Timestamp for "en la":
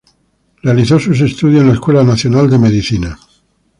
1.61-1.73